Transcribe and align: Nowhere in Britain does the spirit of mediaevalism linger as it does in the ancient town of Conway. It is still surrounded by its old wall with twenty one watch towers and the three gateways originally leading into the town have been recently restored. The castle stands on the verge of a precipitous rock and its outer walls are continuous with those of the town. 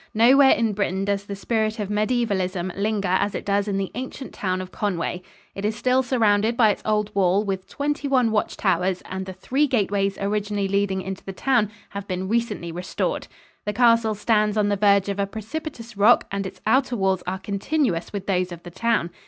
Nowhere 0.15 0.49
in 0.49 0.73
Britain 0.73 1.05
does 1.05 1.25
the 1.25 1.35
spirit 1.35 1.77
of 1.79 1.89
mediaevalism 1.91 2.71
linger 2.75 3.07
as 3.07 3.35
it 3.35 3.45
does 3.45 3.67
in 3.67 3.77
the 3.77 3.91
ancient 3.93 4.33
town 4.33 4.59
of 4.59 4.71
Conway. 4.71 5.21
It 5.53 5.63
is 5.63 5.75
still 5.75 6.01
surrounded 6.01 6.57
by 6.57 6.71
its 6.71 6.81
old 6.85 7.13
wall 7.13 7.43
with 7.43 7.69
twenty 7.69 8.07
one 8.07 8.31
watch 8.31 8.57
towers 8.57 9.03
and 9.05 9.27
the 9.27 9.33
three 9.33 9.67
gateways 9.67 10.17
originally 10.19 10.67
leading 10.67 11.03
into 11.03 11.23
the 11.23 11.33
town 11.33 11.69
have 11.89 12.07
been 12.07 12.27
recently 12.27 12.71
restored. 12.71 13.27
The 13.65 13.73
castle 13.73 14.15
stands 14.15 14.57
on 14.57 14.69
the 14.69 14.75
verge 14.75 15.07
of 15.07 15.19
a 15.19 15.27
precipitous 15.27 15.95
rock 15.95 16.25
and 16.31 16.47
its 16.47 16.61
outer 16.65 16.95
walls 16.95 17.21
are 17.27 17.37
continuous 17.37 18.11
with 18.11 18.25
those 18.25 18.51
of 18.51 18.63
the 18.63 18.71
town. 18.71 19.11